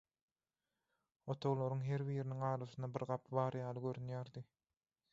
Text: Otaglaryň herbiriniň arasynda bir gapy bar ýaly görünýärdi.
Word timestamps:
Otaglaryň 1.33 1.85
herbiriniň 1.91 2.43
arasynda 2.49 2.93
bir 2.97 3.09
gapy 3.15 3.39
bar 3.41 3.63
ýaly 3.63 3.89
görünýärdi. 3.89 4.49